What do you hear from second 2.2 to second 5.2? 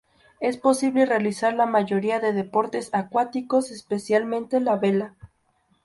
deportes acuáticos, especialmente la vela.